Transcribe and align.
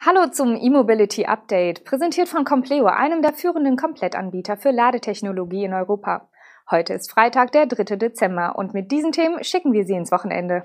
Hallo 0.00 0.28
zum 0.30 0.54
E-Mobility 0.54 1.26
Update, 1.26 1.84
präsentiert 1.84 2.28
von 2.28 2.44
Compleo, 2.44 2.86
einem 2.86 3.20
der 3.20 3.32
führenden 3.32 3.76
Komplettanbieter 3.76 4.56
für 4.56 4.70
Ladetechnologie 4.70 5.64
in 5.64 5.74
Europa. 5.74 6.28
Heute 6.70 6.94
ist 6.94 7.10
Freitag, 7.10 7.50
der 7.50 7.66
3. 7.66 7.96
Dezember 7.96 8.54
und 8.56 8.74
mit 8.74 8.92
diesen 8.92 9.10
Themen 9.10 9.42
schicken 9.42 9.72
wir 9.72 9.84
Sie 9.84 9.94
ins 9.94 10.12
Wochenende. 10.12 10.62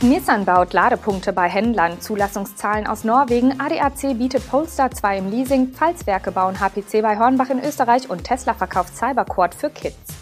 Nissan 0.00 0.44
baut 0.44 0.72
Ladepunkte 0.72 1.32
bei 1.32 1.48
Händlern, 1.48 2.00
Zulassungszahlen 2.00 2.86
aus 2.86 3.02
Norwegen, 3.02 3.58
ADAC 3.58 4.16
bietet 4.16 4.48
Polestar 4.48 4.92
2 4.92 5.18
im 5.18 5.30
Leasing, 5.32 5.72
Pfalzwerke 5.72 6.30
bauen 6.30 6.60
HPC 6.60 7.02
bei 7.02 7.18
Hornbach 7.18 7.50
in 7.50 7.58
Österreich 7.58 8.08
und 8.08 8.22
Tesla 8.22 8.54
verkauft 8.54 8.94
Cyberquad 8.94 9.56
für 9.56 9.70
Kids. 9.70 10.19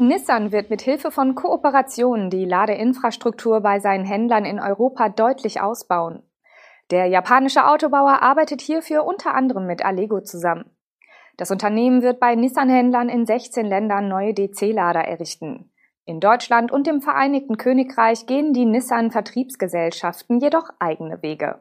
Nissan 0.00 0.52
wird 0.52 0.70
mit 0.70 0.80
Hilfe 0.80 1.10
von 1.10 1.34
Kooperationen 1.34 2.30
die 2.30 2.44
Ladeinfrastruktur 2.44 3.60
bei 3.60 3.80
seinen 3.80 4.04
Händlern 4.04 4.44
in 4.44 4.60
Europa 4.60 5.08
deutlich 5.08 5.60
ausbauen. 5.60 6.22
Der 6.92 7.06
japanische 7.06 7.66
Autobauer 7.66 8.22
arbeitet 8.22 8.60
hierfür 8.60 9.04
unter 9.04 9.34
anderem 9.34 9.66
mit 9.66 9.84
Allego 9.84 10.20
zusammen. 10.20 10.70
Das 11.36 11.50
Unternehmen 11.50 12.02
wird 12.02 12.20
bei 12.20 12.36
Nissan-Händlern 12.36 13.08
in 13.08 13.26
16 13.26 13.66
Ländern 13.66 14.08
neue 14.08 14.34
DC-Lader 14.34 15.02
errichten. 15.02 15.70
In 16.04 16.20
Deutschland 16.20 16.70
und 16.70 16.86
dem 16.86 17.02
Vereinigten 17.02 17.58
Königreich 17.58 18.26
gehen 18.26 18.52
die 18.52 18.66
Nissan-Vertriebsgesellschaften 18.66 20.40
jedoch 20.40 20.70
eigene 20.78 21.22
Wege. 21.22 21.58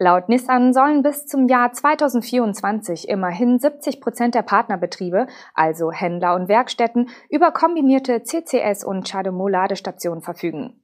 Laut 0.00 0.28
Nissan 0.28 0.72
sollen 0.72 1.02
bis 1.02 1.26
zum 1.26 1.48
Jahr 1.48 1.72
2024 1.72 3.08
immerhin 3.08 3.58
70 3.58 4.00
Prozent 4.00 4.36
der 4.36 4.42
Partnerbetriebe, 4.42 5.26
also 5.54 5.90
Händler 5.90 6.36
und 6.36 6.48
Werkstätten, 6.48 7.10
über 7.28 7.50
kombinierte 7.50 8.22
CCS 8.22 8.84
und 8.84 9.08
CHAdeMO-Ladestationen 9.08 10.22
verfügen. 10.22 10.80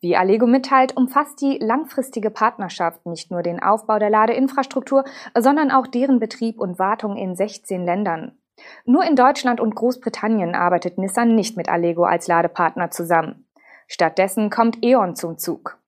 Wie 0.00 0.16
Allego 0.16 0.46
mitteilt, 0.46 0.94
umfasst 0.98 1.40
die 1.40 1.56
langfristige 1.58 2.30
Partnerschaft 2.30 3.06
nicht 3.06 3.30
nur 3.30 3.42
den 3.42 3.62
Aufbau 3.62 3.98
der 3.98 4.10
Ladeinfrastruktur, 4.10 5.04
sondern 5.36 5.70
auch 5.70 5.86
deren 5.86 6.20
Betrieb 6.20 6.60
und 6.60 6.78
Wartung 6.78 7.16
in 7.16 7.34
16 7.36 7.86
Ländern. 7.86 8.36
Nur 8.84 9.04
in 9.04 9.16
Deutschland 9.16 9.60
und 9.60 9.76
Großbritannien 9.76 10.54
arbeitet 10.54 10.98
Nissan 10.98 11.34
nicht 11.34 11.56
mit 11.56 11.70
Allego 11.70 12.04
als 12.04 12.28
Ladepartner 12.28 12.90
zusammen. 12.90 13.46
Stattdessen 13.86 14.50
kommt 14.50 14.84
E.ON 14.84 15.16
zum 15.16 15.38
Zug. 15.38 15.78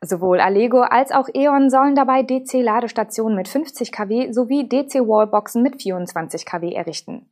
Sowohl 0.00 0.40
Allego 0.40 0.80
als 0.80 1.10
auch 1.10 1.28
E.ON 1.32 1.70
sollen 1.70 1.94
dabei 1.94 2.22
DC-Ladestationen 2.22 3.36
mit 3.36 3.48
50 3.48 3.90
kW 3.90 4.32
sowie 4.32 4.68
DC-Wallboxen 4.68 5.62
mit 5.62 5.82
24 5.82 6.46
kW 6.46 6.72
errichten. 6.72 7.28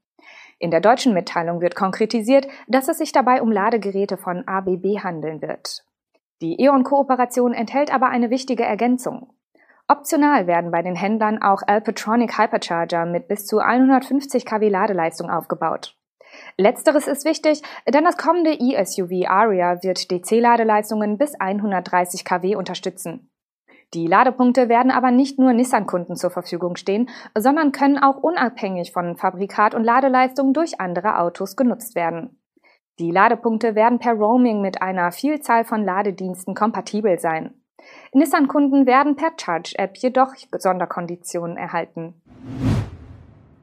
In 0.58 0.70
der 0.70 0.80
deutschen 0.80 1.12
Mitteilung 1.14 1.60
wird 1.60 1.76
konkretisiert, 1.76 2.46
dass 2.66 2.88
es 2.88 2.98
sich 2.98 3.12
dabei 3.12 3.42
um 3.42 3.52
Ladegeräte 3.52 4.16
von 4.16 4.46
ABB 4.48 4.98
handeln 5.02 5.42
wird. 5.42 5.84
Die 6.40 6.60
E.ON-Kooperation 6.60 7.52
enthält 7.52 7.92
aber 7.94 8.08
eine 8.08 8.30
wichtige 8.30 8.64
Ergänzung. 8.64 9.32
Optional 9.88 10.46
werden 10.46 10.70
bei 10.70 10.82
den 10.82 10.96
Händlern 10.96 11.40
auch 11.40 11.62
Alpatronic 11.66 12.38
Hypercharger 12.38 13.06
mit 13.06 13.28
bis 13.28 13.46
zu 13.46 13.58
150 13.58 14.44
kW 14.44 14.68
Ladeleistung 14.68 15.30
aufgebaut. 15.30 15.96
Letzteres 16.56 17.06
ist 17.06 17.24
wichtig, 17.24 17.62
denn 17.86 18.04
das 18.04 18.16
kommende 18.16 18.52
E-SUV 18.52 19.28
Aria 19.28 19.82
wird 19.82 20.10
DC-Ladeleistungen 20.10 21.18
bis 21.18 21.34
130 21.38 22.24
kW 22.24 22.56
unterstützen. 22.56 23.30
Die 23.94 24.06
Ladepunkte 24.06 24.68
werden 24.68 24.90
aber 24.90 25.10
nicht 25.10 25.38
nur 25.38 25.52
Nissan-Kunden 25.52 26.16
zur 26.16 26.30
Verfügung 26.30 26.76
stehen, 26.76 27.08
sondern 27.36 27.72
können 27.72 27.98
auch 27.98 28.16
unabhängig 28.16 28.92
von 28.92 29.16
Fabrikat 29.16 29.74
und 29.74 29.84
Ladeleistung 29.84 30.52
durch 30.52 30.80
andere 30.80 31.18
Autos 31.20 31.56
genutzt 31.56 31.94
werden. 31.94 32.40
Die 32.98 33.10
Ladepunkte 33.10 33.74
werden 33.74 33.98
per 33.98 34.14
Roaming 34.14 34.60
mit 34.60 34.82
einer 34.82 35.12
Vielzahl 35.12 35.64
von 35.64 35.84
Ladediensten 35.84 36.54
kompatibel 36.54 37.18
sein. 37.18 37.54
Nissan-Kunden 38.12 38.86
werden 38.86 39.16
per 39.16 39.32
Charge-App 39.38 39.96
jedoch 39.98 40.34
Sonderkonditionen 40.58 41.56
erhalten. 41.56 42.14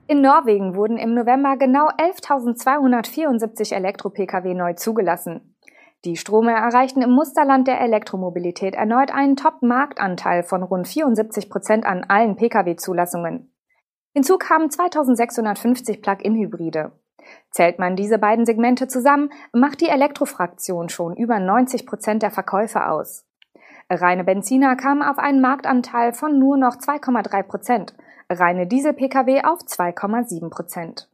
In 0.06 0.22
Norwegen 0.22 0.76
wurden 0.76 0.98
im 0.98 1.14
November 1.14 1.56
genau 1.56 1.88
11.274 1.88 3.74
Elektro-Pkw 3.74 4.54
neu 4.54 4.74
zugelassen. 4.74 5.56
Die 6.04 6.18
Strome 6.18 6.52
erreichten 6.52 7.02
im 7.02 7.12
Musterland 7.12 7.66
der 7.70 7.80
Elektromobilität 7.80 8.76
erneut 8.76 9.14
einen 9.14 9.38
Top-Marktanteil 9.38 10.44
von 10.44 10.62
rund 10.62 10.90
74 10.90 11.50
Prozent 11.50 11.86
an 11.86 12.04
allen 12.10 12.36
Pkw-Zulassungen. 12.36 13.54
Hinzu 14.14 14.38
kamen 14.38 14.70
2650 14.70 16.02
Plug-in-Hybride. 16.02 16.92
Zählt 17.52 17.80
man 17.80 17.96
diese 17.96 18.18
beiden 18.18 18.46
Segmente 18.46 18.90
zusammen, 18.90 19.30
macht 19.54 19.80
die 19.80 19.88
Elektrofraktion 19.88 20.90
schon 20.90 21.16
über 21.16 21.40
90 21.40 21.86
Prozent 21.86 22.22
der 22.22 22.32
Verkäufe 22.32 22.88
aus. 22.88 23.26
Reine 23.90 24.26
Benziner 24.26 24.76
kamen 24.76 25.02
auf 25.02 25.18
einen 25.18 25.40
Marktanteil 25.40 26.12
von 26.12 26.38
nur 26.38 26.58
noch 26.58 26.76
2,3 26.76 27.44
Prozent 27.44 27.94
reine 28.30 28.68
Diesel-Pkw 28.68 29.44
auf 29.44 29.60
2,7 29.60 30.50
Prozent. 30.50 31.10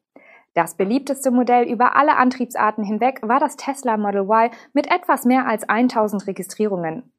Das 0.54 0.76
beliebteste 0.76 1.32
Modell 1.32 1.66
über 1.66 1.96
alle 1.96 2.18
Antriebsarten 2.18 2.84
hinweg 2.84 3.20
war 3.22 3.40
das 3.40 3.56
Tesla 3.56 3.98
Model 3.98 4.24
Y 4.24 4.50
mit 4.74 4.92
etwas 4.92 5.26
mehr 5.26 5.48
als 5.48 5.68
1000 5.68 6.28
Registrierungen. 6.28 7.12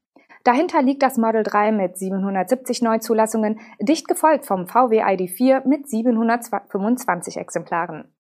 Dahinter 0.43 0.83
liegt 0.83 1.03
das 1.03 1.19
Model 1.19 1.43
3 1.43 1.73
mit 1.73 1.99
770 1.99 2.83
Neuzulassungen, 2.83 3.61
dicht 3.79 4.09
gefolgt 4.09 4.47
vom 4.47 4.67
VW 4.67 5.03
ID4 5.03 5.69
mit 5.69 5.89
725 5.89 7.37
Exemplaren. 7.37 8.13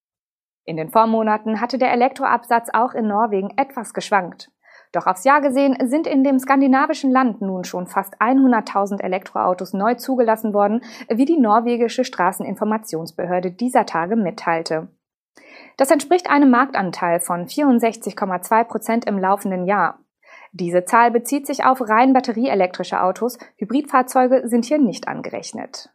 In 0.65 0.77
den 0.77 0.91
Vormonaten 0.91 1.61
hatte 1.61 1.79
der 1.79 1.93
Elektroabsatz 1.93 2.69
auch 2.73 2.93
in 2.93 3.09
Norwegen 3.09 3.51
etwas 3.57 3.95
geschwankt. 3.95 4.53
Doch 4.93 5.07
aufs 5.07 5.25
Jahr 5.25 5.41
gesehen 5.41 5.77
sind 5.89 6.07
in 6.07 6.25
dem 6.25 6.39
skandinavischen 6.39 7.13
Land 7.13 7.41
nun 7.41 7.65
schon 7.65 7.87
fast 7.87 8.21
100.000 8.21 9.01
Elektroautos 9.01 9.73
neu 9.73 9.95
zugelassen 9.95 10.53
worden, 10.53 10.83
wie 11.09 11.25
die 11.25 11.39
norwegische 11.39 12.05
Straßeninformationsbehörde 12.05 13.53
dieser 13.53 13.87
Tage 13.87 14.17
mitteilte. 14.17 14.89
Das 15.77 15.91
entspricht 15.91 16.29
einem 16.29 16.51
Marktanteil 16.51 17.21
von 17.21 17.47
64,2 17.47 18.65
Prozent 18.65 19.05
im 19.07 19.19
laufenden 19.19 19.65
Jahr. 19.65 20.01
Diese 20.53 20.85
Zahl 20.85 21.13
bezieht 21.13 21.47
sich 21.47 21.65
auf 21.65 21.89
rein 21.89 22.13
batterieelektrische 22.13 23.01
Autos, 23.01 23.39
Hybridfahrzeuge 23.57 24.49
sind 24.49 24.65
hier 24.65 24.79
nicht 24.79 25.07
angerechnet. 25.07 25.91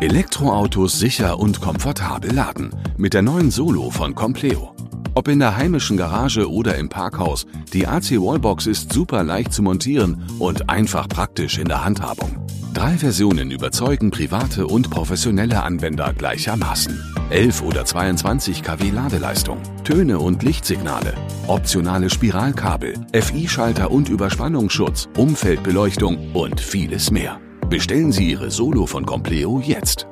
Elektroautos 0.00 0.98
sicher 0.98 1.38
und 1.38 1.60
komfortabel 1.60 2.34
laden 2.34 2.74
mit 2.96 3.14
der 3.14 3.22
neuen 3.22 3.52
Solo 3.52 3.90
von 3.90 4.16
Compleo. 4.16 4.74
Ob 5.14 5.28
in 5.28 5.40
der 5.40 5.56
heimischen 5.56 5.96
Garage 5.96 6.50
oder 6.50 6.76
im 6.76 6.88
Parkhaus, 6.88 7.46
die 7.72 7.86
AC 7.86 8.12
Wallbox 8.12 8.66
ist 8.66 8.92
super 8.92 9.22
leicht 9.22 9.52
zu 9.52 9.62
montieren 9.62 10.24
und 10.38 10.70
einfach 10.70 11.08
praktisch 11.08 11.58
in 11.58 11.68
der 11.68 11.84
Handhabung. 11.84 12.46
Drei 12.72 12.96
Versionen 12.96 13.50
überzeugen 13.50 14.10
private 14.10 14.66
und 14.66 14.88
professionelle 14.88 15.62
Anwender 15.62 16.14
gleichermaßen. 16.14 16.98
11 17.28 17.62
oder 17.62 17.84
22 17.84 18.62
kW 18.62 18.90
Ladeleistung, 18.90 19.58
Töne 19.84 20.18
und 20.18 20.42
Lichtsignale, 20.42 21.14
optionale 21.46 22.08
Spiralkabel, 22.08 22.94
FI-Schalter 23.12 23.90
und 23.90 24.08
Überspannungsschutz, 24.08 25.10
Umfeldbeleuchtung 25.18 26.32
und 26.32 26.60
vieles 26.60 27.10
mehr. 27.10 27.38
Bestellen 27.68 28.12
Sie 28.12 28.30
Ihre 28.30 28.50
Solo 28.50 28.86
von 28.86 29.04
Compleo 29.04 29.60
jetzt. 29.60 30.06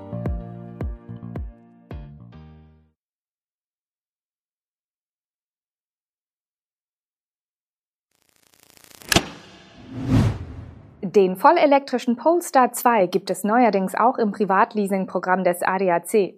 Den 11.16 11.34
vollelektrischen 11.34 12.15
Polestar 12.15 12.72
2 12.72 13.09
gibt 13.09 13.31
es 13.31 13.43
neuerdings 13.43 13.97
auch 13.97 14.16
im 14.16 14.31
Privatleasing-Programm 14.31 15.43
des 15.43 15.60
ADAC. 15.60 16.34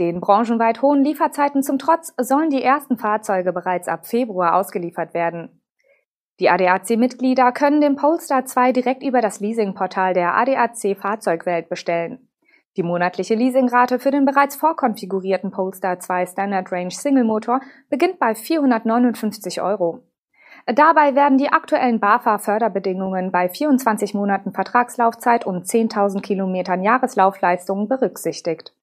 Den 0.00 0.20
branchenweit 0.20 0.82
hohen 0.82 1.04
Lieferzeiten 1.04 1.62
zum 1.62 1.78
Trotz 1.78 2.12
sollen 2.16 2.50
die 2.50 2.62
ersten 2.62 2.98
Fahrzeuge 2.98 3.52
bereits 3.52 3.86
ab 3.86 4.04
Februar 4.04 4.56
ausgeliefert 4.56 5.14
werden. 5.14 5.62
Die 6.40 6.50
ADAC-Mitglieder 6.50 7.52
können 7.52 7.80
den 7.80 7.94
Polestar 7.94 8.44
2 8.44 8.72
direkt 8.72 9.04
über 9.04 9.20
das 9.20 9.38
Leasingportal 9.38 10.12
der 10.12 10.34
ADAC 10.34 10.96
Fahrzeugwelt 10.98 11.68
bestellen. 11.68 12.28
Die 12.76 12.82
monatliche 12.82 13.36
Leasingrate 13.36 14.00
für 14.00 14.10
den 14.10 14.24
bereits 14.24 14.56
vorkonfigurierten 14.56 15.52
Polestar 15.52 16.00
2 16.00 16.26
Standard 16.26 16.72
Range 16.72 16.90
Single 16.90 17.22
Motor 17.22 17.60
beginnt 17.90 18.18
bei 18.18 18.34
459 18.34 19.62
Euro. 19.62 20.02
Dabei 20.66 21.14
werden 21.14 21.36
die 21.36 21.50
aktuellen 21.50 22.00
BAFA-Förderbedingungen 22.00 23.30
bei 23.30 23.50
24 23.50 24.14
Monaten 24.14 24.52
Vertragslaufzeit 24.52 25.44
und 25.44 25.66
10.000 25.66 26.22
Kilometern 26.22 26.82
Jahreslaufleistung 26.82 27.86
berücksichtigt. 27.86 28.74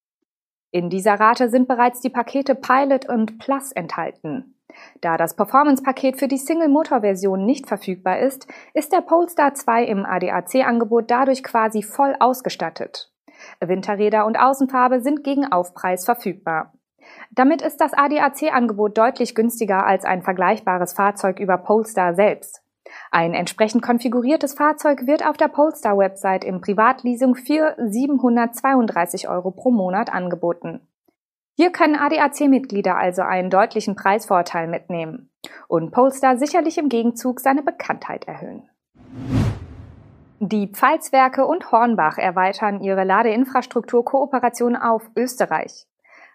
In 0.70 0.90
dieser 0.90 1.20
Rate 1.20 1.50
sind 1.50 1.68
bereits 1.68 2.00
die 2.00 2.10
Pakete 2.10 2.54
Pilot 2.54 3.10
und 3.10 3.40
Plus 3.40 3.72
enthalten. 3.72 4.56
Da 5.02 5.18
das 5.18 5.36
Performance-Paket 5.36 6.18
für 6.18 6.28
die 6.28 6.38
Single-Motor-Version 6.38 7.46
nicht 7.46 7.68
verfügbar 7.68 8.20
ist, 8.20 8.48
ist 8.74 8.94
der 8.94 9.02
Polestar 9.02 9.54
2 9.54 9.84
im 9.86 10.06
ADAC-Angebot 10.06 11.10
dadurch 11.10 11.44
quasi 11.44 11.84
voll 11.84 12.16
ausgestattet. 12.20 13.12
Winterräder 13.60 14.26
und 14.26 14.38
Außenfarbe 14.38 15.02
sind 15.02 15.24
gegen 15.24 15.52
Aufpreis 15.52 16.06
verfügbar. 16.06 16.74
Damit 17.32 17.62
ist 17.62 17.82
das 17.82 17.94
ADAC-Angebot 17.94 18.98
deutlich 18.98 19.36
günstiger 19.36 19.86
als 19.86 20.06
ein 20.06 20.22
vergleichbares 20.22 20.94
Fahrzeug 20.94 21.40
über 21.40 21.58
Polestar 21.58 22.14
selbst. 22.16 22.62
Ein 23.12 23.34
entsprechend 23.34 23.82
konfiguriertes 23.82 24.54
Fahrzeug 24.54 25.08
wird 25.08 25.26
auf 25.26 25.38
der 25.38 25.48
Polestar-Website 25.48 26.44
im 26.44 26.62
Privatleasing 26.62 27.36
für 27.36 27.76
732 27.78 29.30
Euro 29.30 29.52
pro 29.52 29.72
Monat 29.72 30.12
angeboten. 30.12 30.88
Hier 31.56 31.72
können 31.72 31.96
ADAC-Mitglieder 31.96 32.96
also 32.98 33.22
einen 33.22 33.50
deutlichen 33.50 33.96
Preisvorteil 33.96 34.68
mitnehmen 34.68 35.30
und 35.68 35.92
Polestar 35.92 36.38
sicherlich 36.38 36.78
im 36.78 36.90
Gegenzug 36.90 37.40
seine 37.40 37.62
Bekanntheit 37.62 38.28
erhöhen. 38.28 38.70
Die 40.40 40.68
Pfalzwerke 40.68 41.46
und 41.46 41.72
Hornbach 41.72 42.18
erweitern 42.18 42.82
ihre 42.82 43.04
Ladeinfrastruktur-Kooperation 43.04 44.76
auf 44.76 45.12
Österreich. 45.16 45.86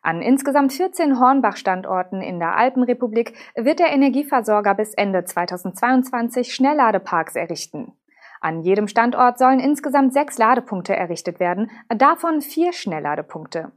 An 0.06 0.22
insgesamt 0.22 0.72
14 0.72 1.18
Hornbach-Standorten 1.18 2.20
in 2.20 2.38
der 2.38 2.56
Alpenrepublik 2.56 3.34
wird 3.56 3.80
der 3.80 3.92
Energieversorger 3.92 4.72
bis 4.76 4.94
Ende 4.94 5.24
2022 5.24 6.54
Schnellladeparks 6.54 7.34
errichten. 7.34 7.92
An 8.40 8.60
jedem 8.60 8.86
Standort 8.86 9.36
sollen 9.36 9.58
insgesamt 9.58 10.12
sechs 10.12 10.38
Ladepunkte 10.38 10.94
errichtet 10.94 11.40
werden, 11.40 11.72
davon 11.88 12.40
vier 12.40 12.72
Schnellladepunkte. 12.72 13.72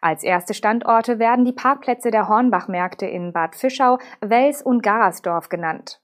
Als 0.00 0.24
erste 0.24 0.52
Standorte 0.52 1.20
werden 1.20 1.44
die 1.44 1.52
Parkplätze 1.52 2.10
der 2.10 2.28
Hornbach-Märkte 2.28 3.06
in 3.06 3.32
Bad 3.32 3.54
Fischau, 3.54 4.00
Wels 4.20 4.62
und 4.62 4.82
Garersdorf 4.82 5.48
genannt. 5.48 6.00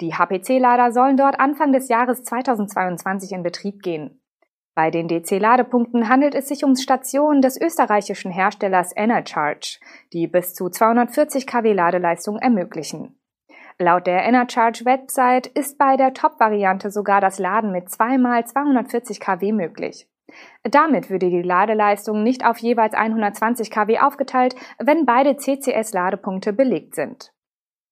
Die 0.00 0.14
HPC-Lader 0.14 0.90
sollen 0.90 1.18
dort 1.18 1.38
Anfang 1.38 1.72
des 1.72 1.90
Jahres 1.90 2.22
2022 2.24 3.32
in 3.32 3.42
Betrieb 3.42 3.82
gehen. 3.82 4.17
Bei 4.78 4.92
den 4.92 5.08
DC-Ladepunkten 5.08 6.08
handelt 6.08 6.36
es 6.36 6.46
sich 6.46 6.62
um 6.62 6.76
Stationen 6.76 7.42
des 7.42 7.60
österreichischen 7.60 8.30
Herstellers 8.30 8.92
Enercharge, 8.94 9.80
die 10.12 10.28
bis 10.28 10.54
zu 10.54 10.70
240 10.70 11.48
kW 11.48 11.72
Ladeleistung 11.72 12.38
ermöglichen. 12.38 13.18
Laut 13.80 14.06
der 14.06 14.22
Enercharge-Website 14.22 15.48
ist 15.48 15.78
bei 15.78 15.96
der 15.96 16.14
Top-Variante 16.14 16.92
sogar 16.92 17.20
das 17.20 17.40
Laden 17.40 17.72
mit 17.72 17.90
2 17.90 18.38
x 18.38 18.52
240 18.52 19.18
kW 19.18 19.50
möglich. 19.50 20.08
Damit 20.62 21.10
würde 21.10 21.28
die 21.28 21.42
Ladeleistung 21.42 22.22
nicht 22.22 22.46
auf 22.46 22.58
jeweils 22.58 22.94
120 22.94 23.72
kW 23.72 23.98
aufgeteilt, 23.98 24.54
wenn 24.78 25.06
beide 25.06 25.34
CCS-Ladepunkte 25.38 26.52
belegt 26.52 26.94
sind. 26.94 27.32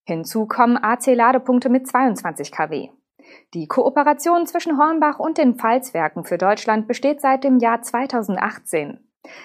Hinzu 0.04 0.46
kommen 0.46 0.76
AC-Ladepunkte 0.76 1.68
mit 1.68 1.88
22 1.88 2.52
kW. 2.52 2.90
Die 3.54 3.66
Kooperation 3.66 4.46
zwischen 4.46 4.78
Hornbach 4.78 5.18
und 5.18 5.38
den 5.38 5.54
Pfalzwerken 5.56 6.24
für 6.24 6.38
Deutschland 6.38 6.88
besteht 6.88 7.20
seit 7.20 7.44
dem 7.44 7.58
Jahr 7.58 7.82
2018. 7.82 9.00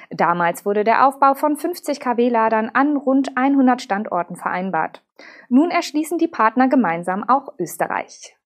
Damals 0.10 0.66
wurde 0.66 0.84
der 0.84 1.08
Aufbau 1.08 1.34
von 1.34 1.56
50 1.56 2.00
kW-Ladern 2.00 2.70
an 2.74 2.98
rund 2.98 3.36
100 3.36 3.82
Standorten 3.82 4.36
vereinbart. 4.36 5.04
Nun 5.50 5.72
erschließen 5.72 6.18
die 6.18 6.28
Partner 6.28 6.68
gemeinsam 6.68 7.28
auch 7.28 7.54
Österreich. 7.60 8.38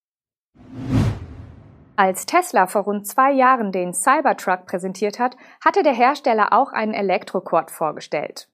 Als 1.98 2.26
Tesla 2.26 2.68
vor 2.68 2.84
rund 2.84 3.08
zwei 3.08 3.32
Jahren 3.32 3.72
den 3.72 3.94
Cybertruck 3.94 4.66
präsentiert 4.66 5.18
hat, 5.18 5.38
hatte 5.64 5.82
der 5.82 5.94
Hersteller 5.94 6.52
auch 6.52 6.74
einen 6.74 6.94
Elektroquad 6.94 7.72
vorgestellt. 7.72 8.50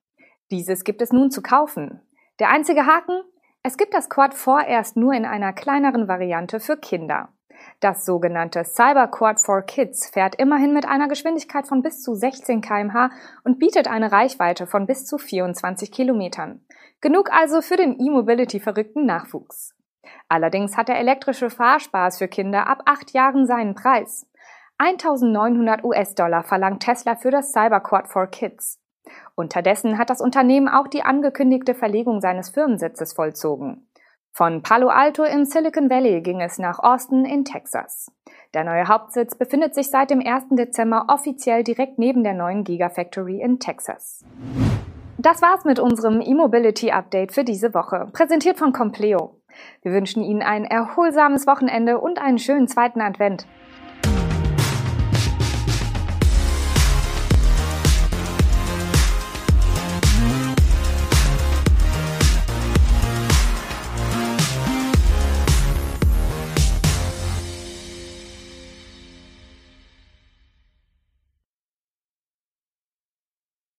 Dieses 0.51 0.83
gibt 0.83 1.01
es 1.01 1.11
nun 1.11 1.31
zu 1.31 1.41
kaufen. 1.41 2.01
Der 2.39 2.49
einzige 2.49 2.85
Haken? 2.85 3.23
Es 3.63 3.77
gibt 3.77 3.93
das 3.93 4.09
Quad 4.09 4.33
vorerst 4.33 4.97
nur 4.97 5.13
in 5.13 5.23
einer 5.23 5.53
kleineren 5.53 6.07
Variante 6.07 6.59
für 6.59 6.77
Kinder. 6.77 7.29
Das 7.79 8.05
sogenannte 8.05 8.63
Cyberquad 8.63 9.39
for 9.39 9.61
Kids 9.61 10.09
fährt 10.09 10.33
immerhin 10.35 10.73
mit 10.73 10.87
einer 10.87 11.07
Geschwindigkeit 11.07 11.67
von 11.67 11.83
bis 11.83 12.01
zu 12.01 12.15
16 12.15 12.61
kmh 12.61 13.11
und 13.43 13.59
bietet 13.59 13.87
eine 13.87 14.11
Reichweite 14.11 14.65
von 14.65 14.87
bis 14.87 15.05
zu 15.05 15.19
24 15.19 15.91
Kilometern. 15.91 16.65
Genug 17.01 17.31
also 17.31 17.61
für 17.61 17.77
den 17.77 17.99
E-Mobility-verrückten 17.99 19.05
Nachwuchs. 19.05 19.75
Allerdings 20.27 20.75
hat 20.75 20.87
der 20.87 20.97
elektrische 20.97 21.51
Fahrspaß 21.51 22.17
für 22.17 22.27
Kinder 22.27 22.65
ab 22.65 22.81
acht 22.87 23.11
Jahren 23.11 23.45
seinen 23.45 23.75
Preis. 23.75 24.25
1900 24.79 25.83
US-Dollar 25.83 26.43
verlangt 26.43 26.81
Tesla 26.81 27.15
für 27.15 27.29
das 27.29 27.51
Cyberquad 27.51 28.07
for 28.07 28.25
Kids. 28.25 28.80
Unterdessen 29.35 29.97
hat 29.97 30.09
das 30.09 30.21
Unternehmen 30.21 30.67
auch 30.67 30.87
die 30.87 31.03
angekündigte 31.03 31.73
Verlegung 31.73 32.21
seines 32.21 32.49
Firmensitzes 32.49 33.13
vollzogen. 33.13 33.87
Von 34.33 34.61
Palo 34.61 34.87
Alto 34.87 35.23
im 35.23 35.43
Silicon 35.43 35.89
Valley 35.89 36.21
ging 36.21 36.39
es 36.39 36.57
nach 36.57 36.79
Austin 36.79 37.25
in 37.25 37.43
Texas. 37.43 38.11
Der 38.53 38.63
neue 38.63 38.87
Hauptsitz 38.87 39.35
befindet 39.35 39.75
sich 39.75 39.89
seit 39.89 40.09
dem 40.09 40.21
1. 40.25 40.45
Dezember 40.51 41.05
offiziell 41.09 41.63
direkt 41.63 41.99
neben 41.99 42.23
der 42.23 42.33
neuen 42.33 42.63
Gigafactory 42.63 43.41
in 43.41 43.59
Texas. 43.59 44.23
Das 45.17 45.41
war's 45.41 45.65
mit 45.65 45.79
unserem 45.79 46.21
E-Mobility 46.21 46.91
Update 46.91 47.33
für 47.33 47.43
diese 47.43 47.73
Woche, 47.73 48.09
präsentiert 48.13 48.57
von 48.57 48.71
Compleo. 48.71 49.41
Wir 49.81 49.91
wünschen 49.91 50.23
Ihnen 50.23 50.41
ein 50.41 50.63
erholsames 50.63 51.45
Wochenende 51.45 51.99
und 51.99 52.19
einen 52.19 52.39
schönen 52.39 52.67
zweiten 52.67 53.01
Advent. 53.01 53.45